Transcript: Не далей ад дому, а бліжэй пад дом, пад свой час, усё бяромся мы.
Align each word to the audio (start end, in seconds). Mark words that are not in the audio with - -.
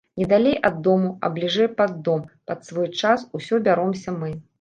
Не 0.19 0.25
далей 0.29 0.55
ад 0.69 0.77
дому, 0.85 1.11
а 1.27 1.29
бліжэй 1.35 1.69
пад 1.81 1.93
дом, 2.07 2.23
пад 2.53 2.65
свой 2.71 2.89
час, 3.03 3.27
усё 3.41 3.61
бяромся 3.69 4.15
мы. 4.23 4.31